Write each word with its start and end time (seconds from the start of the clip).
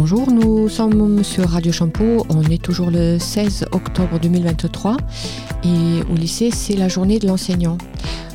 Bonjour, 0.00 0.30
nous 0.30 0.68
sommes 0.68 1.24
sur 1.24 1.48
Radio 1.48 1.72
Champeau. 1.72 2.24
On 2.28 2.44
est 2.44 2.62
toujours 2.62 2.88
le 2.88 3.18
16 3.18 3.66
octobre 3.72 4.20
2023 4.20 4.96
et 5.64 6.02
au 6.08 6.14
lycée, 6.14 6.52
c'est 6.52 6.76
la 6.76 6.86
journée 6.86 7.18
de 7.18 7.26
l'enseignant. 7.26 7.76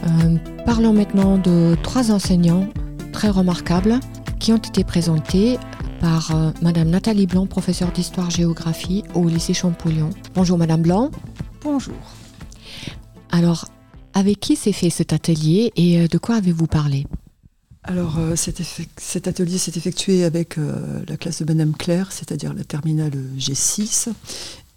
Euh, 0.05 0.35
parlons 0.65 0.91
maintenant 0.91 1.37
de 1.37 1.77
trois 1.81 2.11
enseignants 2.11 2.67
très 3.13 3.29
remarquables 3.29 4.01
qui 4.41 4.51
ont 4.51 4.57
été 4.57 4.83
présentés 4.83 5.57
par 6.01 6.35
euh, 6.35 6.51
Madame 6.61 6.89
Nathalie 6.89 7.27
Blanc, 7.27 7.47
professeure 7.47 7.93
d'histoire-géographie 7.93 9.05
au 9.15 9.29
lycée 9.29 9.53
Champollion. 9.53 10.09
Bonjour 10.35 10.57
Madame 10.57 10.81
Blanc. 10.81 11.11
Bonjour. 11.61 11.95
Alors, 13.31 13.69
avec 14.13 14.41
qui 14.41 14.57
s'est 14.57 14.73
fait 14.73 14.89
cet 14.89 15.13
atelier 15.13 15.71
et 15.77 16.01
euh, 16.01 16.07
de 16.09 16.17
quoi 16.17 16.35
avez-vous 16.35 16.67
parlé? 16.67 17.05
Alors 17.83 18.17
euh, 18.17 18.35
cet, 18.35 19.27
atelier 19.27 19.57
s'est 19.57 19.73
effectué 19.75 20.23
avec 20.23 20.57
euh, 20.57 21.03
la 21.07 21.17
classe 21.17 21.41
de 21.41 21.45
Madame 21.45 21.75
Claire, 21.75 22.11
c'est-à-dire 22.11 22.53
la 22.53 22.63
terminale 22.63 23.13
G6. 23.37 24.09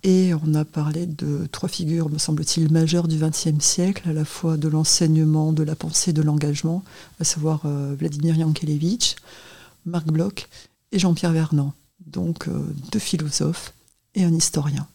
Et 0.03 0.33
on 0.35 0.55
a 0.55 0.65
parlé 0.65 1.07
de 1.07 1.47
trois 1.51 1.69
figures, 1.69 2.11
me 2.11 2.19
semble-t-il, 2.19 2.71
majeures 2.71 3.09
du 3.09 3.17
XXe 3.17 3.61
siècle, 3.61 4.09
à 4.09 4.13
la 4.13 4.25
fois 4.25 4.57
de 4.57 4.69
l'enseignement, 4.69 5.53
de 5.53 5.63
la 5.63 5.75
pensée, 5.75 6.13
de 6.13 6.23
l'engagement, 6.23 6.85
à 7.21 7.25
savoir 7.25 7.63
euh, 7.65 7.95
Vladimir 7.99 8.37
Yankelevitch, 8.37 9.17
Marc 9.85 10.07
Bloch 10.07 10.49
et 10.93 10.99
Jean-Pierre 10.99 11.33
Vernant. 11.33 11.75
Donc 12.05 12.49
deux 12.93 13.01
philosophes 13.01 13.73
et 14.15 14.23
un 14.23 14.33
historien. 14.33 14.87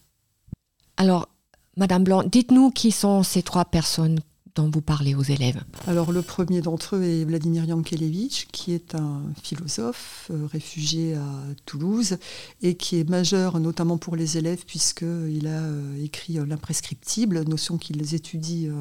Alors, 0.96 1.28
Madame 1.76 2.04
Blanc, 2.04 2.24
dites-nous 2.24 2.72
qui 2.72 2.92
sont 2.92 3.24
ces 3.24 3.44
trois 3.44 3.66
personnes 3.66 4.20
dont 4.56 4.70
vous 4.70 4.82
parlez 4.82 5.16
aux 5.16 5.24
élèves 5.24 5.62
Alors 5.88 6.12
le 6.12 6.22
premier 6.22 6.62
d'entre 6.62 6.98
eux 6.98 7.04
est 7.04 7.26
Vladimir 7.26 7.66
Yankelevitch, 7.66 8.48
qui 8.52 8.74
est 8.74 8.96
un 8.96 9.22
philosophe 9.42 10.30
euh, 10.32 10.46
réfugié 10.46 11.16
à 11.16 11.26
Toulouse 11.66 12.18
et 12.62 12.76
qui 12.76 13.00
est 13.00 13.10
majeur 13.10 13.60
notamment 13.60 13.98
pour 13.98 14.16
les 14.16 14.38
élèves 14.38 14.66
puisqu'il 14.66 15.48
a 15.48 15.62
euh, 15.62 16.04
écrit 16.04 16.40
euh, 16.40 16.46
l'imprescriptible, 16.46 17.42
notion 17.44 17.78
qu'ils 17.78 18.14
étudient 18.16 18.72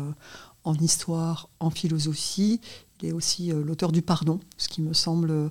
en 0.64 0.74
histoire, 0.74 1.48
en 1.60 1.70
philosophie. 1.70 2.60
Il 3.00 3.08
est 3.08 3.12
aussi 3.12 3.50
l'auteur 3.50 3.92
du 3.92 4.02
pardon, 4.02 4.40
ce 4.58 4.68
qui 4.68 4.82
me 4.82 4.92
semble 4.92 5.50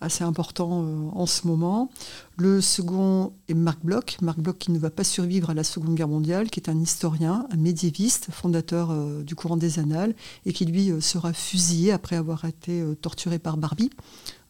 assez 0.00 0.24
important 0.24 0.84
euh, 0.84 1.08
en 1.12 1.26
ce 1.26 1.46
moment. 1.46 1.90
Le 2.36 2.60
second 2.60 3.32
est 3.48 3.54
Marc 3.54 3.84
Bloch, 3.84 4.18
Marc 4.22 4.38
Bloch 4.38 4.58
qui 4.58 4.70
ne 4.70 4.78
va 4.78 4.90
pas 4.90 5.04
survivre 5.04 5.50
à 5.50 5.54
la 5.54 5.64
Seconde 5.64 5.94
Guerre 5.94 6.08
mondiale, 6.08 6.50
qui 6.50 6.60
est 6.60 6.68
un 6.68 6.78
historien, 6.80 7.46
un 7.50 7.56
médiéviste, 7.56 8.28
fondateur 8.30 8.90
euh, 8.90 9.22
du 9.22 9.34
courant 9.34 9.56
des 9.56 9.78
annales, 9.78 10.14
et 10.46 10.52
qui 10.52 10.64
lui 10.66 10.90
euh, 10.90 11.00
sera 11.00 11.32
fusillé 11.32 11.92
après 11.92 12.16
avoir 12.16 12.44
été 12.44 12.82
torturé 13.00 13.38
par 13.38 13.56
Barbie 13.56 13.90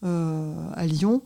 à 0.03 0.87
Lyon. 0.87 1.23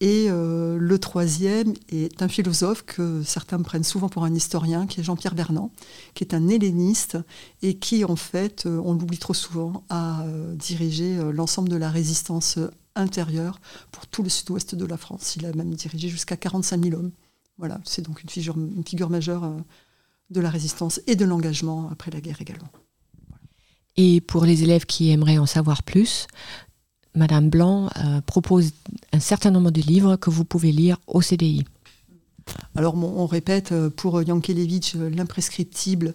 Et 0.00 0.28
le 0.30 0.96
troisième 0.98 1.74
est 1.90 2.22
un 2.22 2.28
philosophe 2.28 2.82
que 2.82 3.22
certains 3.22 3.60
prennent 3.60 3.84
souvent 3.84 4.08
pour 4.08 4.24
un 4.24 4.34
historien, 4.34 4.86
qui 4.86 5.00
est 5.00 5.02
Jean-Pierre 5.02 5.34
Vernant, 5.34 5.70
qui 6.14 6.24
est 6.24 6.32
un 6.32 6.48
helléniste 6.48 7.18
et 7.62 7.74
qui, 7.74 8.04
en 8.04 8.16
fait, 8.16 8.66
on 8.66 8.94
l'oublie 8.94 9.18
trop 9.18 9.34
souvent, 9.34 9.84
a 9.90 10.24
dirigé 10.54 11.18
l'ensemble 11.32 11.68
de 11.68 11.76
la 11.76 11.90
résistance 11.90 12.58
intérieur 12.96 13.60
pour 13.92 14.06
tout 14.06 14.22
le 14.22 14.28
sud-ouest 14.28 14.74
de 14.74 14.84
la 14.84 14.96
France. 14.96 15.36
Il 15.36 15.46
a 15.46 15.52
même 15.52 15.74
dirigé 15.74 16.08
jusqu'à 16.08 16.36
45 16.36 16.82
000 16.82 16.96
hommes. 16.96 17.12
Voilà, 17.58 17.80
c'est 17.84 18.02
donc 18.02 18.22
une 18.22 18.28
figure, 18.28 18.56
une 18.56 18.84
figure 18.84 19.10
majeure 19.10 19.44
euh, 19.44 19.56
de 20.30 20.40
la 20.40 20.50
résistance 20.50 21.00
et 21.06 21.16
de 21.16 21.24
l'engagement 21.24 21.88
après 21.90 22.10
la 22.10 22.20
guerre 22.20 22.40
également. 22.40 22.68
Et 23.96 24.20
pour 24.20 24.44
les 24.44 24.62
élèves 24.62 24.84
qui 24.84 25.10
aimeraient 25.10 25.38
en 25.38 25.46
savoir 25.46 25.82
plus, 25.82 26.26
Madame 27.14 27.48
Blanc 27.48 27.88
euh, 27.96 28.20
propose 28.20 28.72
un 29.12 29.20
certain 29.20 29.50
nombre 29.50 29.70
de 29.70 29.80
livres 29.80 30.16
que 30.16 30.28
vous 30.28 30.44
pouvez 30.44 30.70
lire 30.70 30.98
au 31.06 31.22
CDI. 31.22 31.64
Alors 32.74 32.94
on 32.94 33.26
répète 33.26 33.72
euh, 33.72 33.88
pour 33.90 34.22
Yankelevitch 34.22 34.94
l'imprescriptible, 34.96 36.12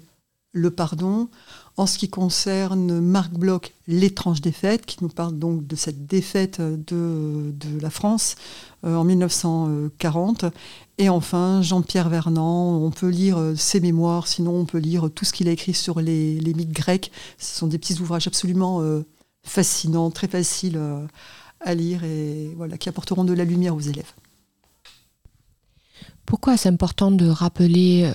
le 0.53 0.72
pardon. 0.72 1.29
En 1.78 1.85
ce 1.85 1.97
qui 1.97 2.09
concerne 2.09 3.00
Marc 3.00 3.31
Bloch, 3.31 3.73
l'étrange 3.88 4.41
défaite, 4.41 4.85
qui 4.85 4.97
nous 5.01 5.09
parle 5.09 5.39
donc 5.39 5.66
de 5.66 5.75
cette 5.75 6.06
défaite 6.06 6.59
de, 6.62 7.53
la 7.79 7.89
France 7.89 8.35
euh, 8.85 8.95
en 8.95 9.06
1940. 9.06 10.45
Et 10.97 11.07
enfin, 11.07 11.61
Jean-Pierre 11.61 12.09
Vernant, 12.09 12.78
on 12.78 12.91
peut 12.91 13.07
lire 13.07 13.38
euh, 13.38 13.56
ses 13.56 13.79
mémoires, 13.79 14.28
sinon 14.28 14.53
on 14.59 14.66
peut 14.66 14.79
lire 14.79 15.09
tout 15.16 15.23
ce 15.23 15.31
qu'il 15.31 15.47
a 15.47 15.51
écrit 15.51 15.73
sur 15.73 16.01
les, 16.01 16.40
mythes 16.56 16.73
grecs. 16.73 17.11
Ce 17.38 17.57
sont 17.57 17.67
des 17.67 17.79
petits 17.79 18.00
ouvrages 18.01 18.28
absolument 18.28 18.81
euh, 18.81 19.06
fascinants, 19.44 20.11
très 20.11 20.28
faciles 20.28 20.79
à 21.61 21.73
lire 21.73 22.03
et 22.03 22.53
voilà, 22.57 22.78
qui 22.78 22.90
apporteront 22.90 23.23
de 23.23 23.34
la 23.34 23.45
lumière 23.45 23.75
aux 23.75 23.79
élèves. 23.79 24.11
Pourquoi 26.25 26.57
c'est 26.57 26.69
important 26.69 27.11
de 27.11 27.28
rappeler 27.28 28.11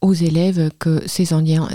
aux 0.00 0.14
élèves 0.14 0.70
que 0.78 1.02
ces 1.06 1.32
enseignants, 1.34 1.68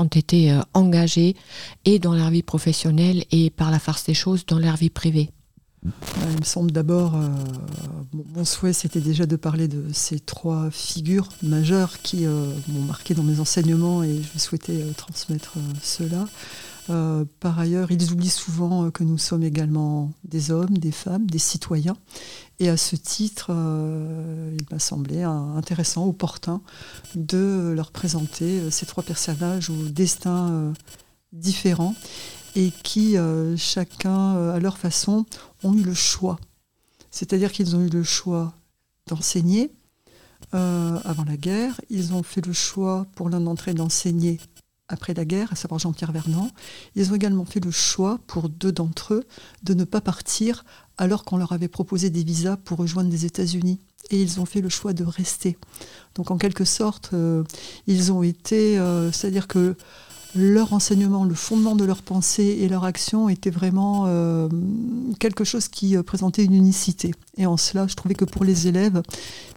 ont 0.00 0.04
été 0.04 0.52
euh, 0.52 0.60
engagés 0.74 1.36
et 1.84 1.98
dans 1.98 2.14
leur 2.14 2.30
vie 2.30 2.42
professionnelle 2.42 3.24
et 3.30 3.50
par 3.50 3.70
la 3.70 3.78
farce 3.78 4.04
des 4.04 4.14
choses 4.14 4.46
dans 4.46 4.58
leur 4.58 4.76
vie 4.76 4.90
privée. 4.90 5.30
Il 5.84 6.40
me 6.40 6.44
semble 6.44 6.72
d'abord, 6.72 7.14
euh, 7.14 7.28
mon 8.34 8.44
souhait 8.44 8.72
c'était 8.72 9.00
déjà 9.00 9.26
de 9.26 9.36
parler 9.36 9.68
de 9.68 9.84
ces 9.92 10.18
trois 10.18 10.70
figures 10.70 11.28
majeures 11.42 11.98
qui 12.02 12.26
euh, 12.26 12.50
m'ont 12.68 12.82
marqué 12.82 13.14
dans 13.14 13.22
mes 13.22 13.38
enseignements 13.38 14.02
et 14.02 14.20
je 14.34 14.38
souhaitais 14.38 14.84
transmettre 14.96 15.54
cela. 15.82 16.26
Par 17.40 17.58
ailleurs, 17.58 17.90
ils 17.90 18.12
oublient 18.12 18.28
souvent 18.30 18.90
que 18.90 19.04
nous 19.04 19.18
sommes 19.18 19.42
également 19.42 20.12
des 20.24 20.50
hommes, 20.50 20.78
des 20.78 20.92
femmes, 20.92 21.26
des 21.26 21.38
citoyens 21.38 21.96
et 22.58 22.70
à 22.70 22.76
ce 22.76 22.96
titre, 22.96 23.48
euh, 23.50 24.56
il 24.58 24.64
m'a 24.70 24.78
semblé 24.78 25.22
intéressant, 25.22 26.06
opportun, 26.06 26.62
de 27.14 27.72
leur 27.76 27.90
présenter 27.90 28.60
euh, 28.60 28.70
ces 28.70 28.86
trois 28.86 29.02
personnages 29.02 29.68
au 29.68 29.88
destin 29.88 30.50
euh, 30.50 30.72
différents 31.32 31.94
et 32.54 32.70
qui, 32.70 33.16
chacun 33.58 34.50
à 34.50 34.58
leur 34.58 34.78
façon, 34.78 35.26
ont 35.62 35.74
eu 35.74 35.82
le 35.82 35.92
choix. 35.92 36.38
C'est-à-dire 37.10 37.52
qu'ils 37.52 37.76
ont 37.76 37.82
eu 37.82 37.90
le 37.90 38.02
choix 38.02 38.54
d'enseigner 39.06 39.70
avant 40.52 41.24
la 41.26 41.36
guerre, 41.36 41.78
ils 41.90 42.14
ont 42.14 42.22
fait 42.22 42.46
le 42.46 42.54
choix 42.54 43.06
pour 43.14 43.28
l'un 43.28 43.40
d'entre 43.40 43.68
eux 43.68 43.74
d'enseigner 43.74 44.40
après 44.88 45.14
la 45.14 45.24
guerre, 45.24 45.52
à 45.52 45.56
savoir 45.56 45.78
Jean-Pierre 45.78 46.12
Vernant. 46.12 46.50
Ils 46.94 47.10
ont 47.10 47.14
également 47.14 47.44
fait 47.44 47.64
le 47.64 47.70
choix, 47.70 48.18
pour 48.26 48.48
deux 48.48 48.72
d'entre 48.72 49.14
eux, 49.14 49.24
de 49.62 49.74
ne 49.74 49.84
pas 49.84 50.00
partir 50.00 50.64
alors 50.98 51.24
qu'on 51.24 51.36
leur 51.36 51.52
avait 51.52 51.68
proposé 51.68 52.10
des 52.10 52.24
visas 52.24 52.56
pour 52.56 52.78
rejoindre 52.78 53.10
les 53.10 53.24
États-Unis. 53.24 53.80
Et 54.10 54.22
ils 54.22 54.40
ont 54.40 54.46
fait 54.46 54.60
le 54.60 54.68
choix 54.68 54.92
de 54.92 55.04
rester. 55.04 55.58
Donc 56.14 56.30
en 56.30 56.38
quelque 56.38 56.64
sorte, 56.64 57.10
euh, 57.12 57.42
ils 57.86 58.12
ont 58.12 58.22
été, 58.22 58.78
euh, 58.78 59.10
c'est-à-dire 59.10 59.48
que 59.48 59.74
leur 60.36 60.72
enseignement, 60.72 61.24
le 61.24 61.34
fondement 61.34 61.74
de 61.74 61.84
leur 61.84 62.02
pensée 62.02 62.58
et 62.60 62.68
leur 62.68 62.84
action 62.84 63.28
était 63.28 63.50
vraiment 63.50 64.04
euh, 64.06 64.48
quelque 65.18 65.44
chose 65.44 65.66
qui 65.66 65.96
présentait 66.02 66.44
une 66.44 66.54
unicité. 66.54 67.12
Et 67.36 67.46
en 67.46 67.56
cela, 67.56 67.86
je 67.88 67.94
trouvais 67.94 68.14
que 68.14 68.26
pour 68.26 68.44
les 68.44 68.68
élèves, 68.68 69.02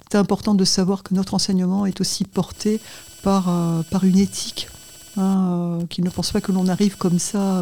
c'était 0.03 0.17
important 0.17 0.56
de 0.56 0.66
savoir 0.66 1.03
que 1.03 1.13
notre 1.13 1.34
enseignement 1.35 1.85
est 1.85 2.01
aussi 2.01 2.23
porté 2.23 2.79
par, 3.23 3.84
par 3.91 4.06
une 4.06 4.17
éthique, 4.17 4.69
hein, 5.18 5.80
qu'ils 5.90 6.03
ne 6.03 6.09
pensent 6.09 6.31
pas 6.31 6.42
que 6.42 6.52
l'on 6.52 6.68
arrive 6.68 6.97
comme 6.97 7.20
ça 7.20 7.62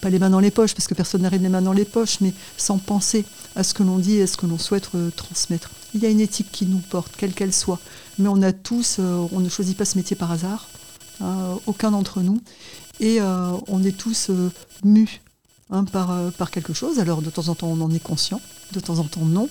pas, 0.00 0.10
les 0.10 0.18
mains 0.18 0.30
dans 0.30 0.40
les 0.40 0.50
poches, 0.50 0.74
parce 0.74 0.86
que 0.86 0.94
personne 0.94 1.22
n'arrive 1.22 1.42
les 1.42 1.48
mains 1.48 1.62
dans 1.62 1.72
les 1.72 1.84
poches, 1.84 2.20
mais 2.20 2.32
sans 2.56 2.78
penser 2.78 3.24
à 3.56 3.62
ce 3.62 3.74
que 3.74 3.82
l'on 3.82 3.98
dit 3.98 4.16
et 4.16 4.22
à 4.22 4.26
ce 4.26 4.36
que 4.36 4.46
l'on 4.46 4.58
souhaite 4.58 4.90
euh, 4.94 5.10
transmettre. 5.10 5.70
Il 5.94 6.02
y 6.02 6.06
a 6.06 6.08
une 6.08 6.20
éthique 6.20 6.50
qui 6.52 6.66
nous 6.66 6.78
porte, 6.78 7.12
quelle 7.16 7.32
qu'elle 7.32 7.52
soit, 7.52 7.78
mais 8.18 8.28
on 8.28 8.42
a 8.42 8.52
tous, 8.52 8.96
euh, 8.98 9.26
on 9.32 9.40
ne 9.40 9.48
choisit 9.48 9.76
pas 9.76 9.84
ce 9.84 9.96
métier 9.96 10.16
par 10.16 10.30
hasard, 10.30 10.68
hein, 11.20 11.58
aucun 11.66 11.90
d'entre 11.90 12.20
nous, 12.20 12.40
et 13.00 13.20
euh, 13.20 13.52
on 13.68 13.82
est 13.82 13.96
tous 13.96 14.30
mus 14.84 15.20
hein, 15.70 15.84
par, 15.84 16.32
par 16.32 16.50
quelque 16.50 16.72
chose. 16.72 16.98
Alors 16.98 17.22
de 17.22 17.30
temps 17.30 17.48
en 17.48 17.54
temps 17.54 17.68
on 17.68 17.80
en 17.80 17.90
est 17.90 18.02
conscient, 18.02 18.40
de 18.72 18.80
temps 18.80 18.98
en 18.98 19.04
temps 19.04 19.24
non, 19.24 19.48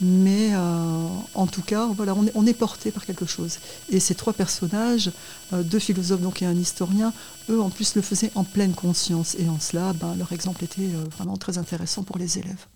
mais 0.00 0.54
euh, 0.54 1.06
en 1.34 1.46
tout 1.46 1.60
cas, 1.60 1.86
voilà, 1.94 2.14
on 2.34 2.46
est, 2.46 2.54
porté 2.54 2.90
par 2.90 3.04
quelque 3.04 3.26
chose. 3.26 3.58
Et 3.90 4.00
ces 4.00 4.14
trois 4.14 4.32
personnages, 4.32 5.10
euh, 5.52 5.62
deux 5.62 5.78
philosophes 5.78 6.22
donc 6.22 6.42
et 6.42 6.46
un 6.46 6.54
historien, 6.54 7.12
eux 7.50 7.60
en 7.60 7.70
plus 7.70 7.94
le 7.94 8.02
faisaient 8.02 8.32
en 8.34 8.44
pleine 8.44 8.72
conscience. 8.72 9.36
Et 9.38 9.48
en 9.48 9.60
cela, 9.60 9.92
ben, 9.92 10.14
leur 10.16 10.32
exemple 10.32 10.64
était 10.64 10.82
euh, 10.82 11.04
vraiment 11.16 11.36
très 11.36 11.58
intéressant 11.58 12.02
pour 12.02 12.18
les 12.18 12.38
élèves. 12.38 12.66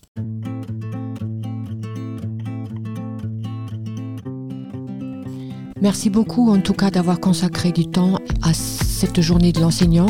Merci 5.80 6.08
beaucoup 6.08 6.50
en 6.50 6.60
tout 6.60 6.72
cas 6.72 6.90
d'avoir 6.90 7.20
consacré 7.20 7.70
du 7.70 7.86
temps 7.86 8.18
à 8.42 8.54
cette 8.54 9.20
journée 9.20 9.52
de 9.52 9.60
l'enseignant 9.60 10.06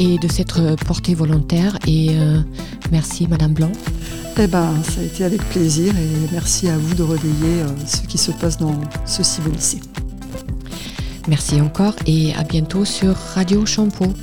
et 0.00 0.18
de 0.18 0.26
s'être 0.26 0.74
porté 0.84 1.14
volontaire. 1.14 1.78
Et 1.86 2.16
merci 2.90 3.28
Madame 3.28 3.52
Blanc. 3.52 3.70
Eh 4.42 4.46
ben, 4.46 4.74
ça 4.84 5.02
a 5.02 5.04
été 5.04 5.24
avec 5.24 5.42
plaisir 5.50 5.94
et 5.98 6.32
merci 6.32 6.68
à 6.68 6.78
vous 6.78 6.94
de 6.94 7.02
relayer 7.02 7.60
euh, 7.60 7.66
ce 7.86 8.00
qui 8.00 8.16
se 8.16 8.30
passe 8.30 8.56
dans 8.56 8.80
ce 9.04 9.22
si 9.22 9.42
beau 9.42 9.50
lycée. 9.50 9.80
Merci 11.28 11.60
encore 11.60 11.94
et 12.06 12.32
à 12.34 12.42
bientôt 12.42 12.86
sur 12.86 13.14
Radio 13.34 13.66
Champeau. 13.66 14.14